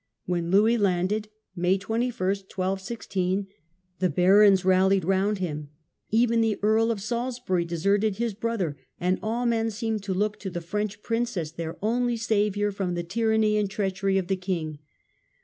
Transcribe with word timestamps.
When 0.25 0.49
Louis 0.49 0.79
landed. 0.79 1.29
May 1.55 1.77
21, 1.77 2.35
12 2.49 2.81
16, 2.81 3.47
the 3.99 4.09
barons 4.09 4.65
rallied 4.65 5.05
round 5.05 5.37
him; 5.37 5.69
even 6.09 6.41
the 6.41 6.57
Earl 6.63 6.89
of 6.89 6.99
Salisbury 6.99 7.65
deserted 7.65 8.15
his 8.15 8.33
brother, 8.33 8.77
and 8.99 9.19
all 9.21 9.45
men 9.45 9.69
seemed 9.69 10.01
to 10.05 10.13
look 10.15 10.39
to 10.39 10.49
the 10.49 10.59
French 10.59 11.03
prince 11.03 11.37
as 11.37 11.51
their 11.51 11.77
only 11.83 12.17
saviour 12.17 12.71
from 12.71 12.95
the 12.95 13.03
tyranny 13.03 13.57
and 13.57 13.69
treachery 13.69 14.17
of 14.17 14.25
the 14.25 14.35
king. 14.37 14.79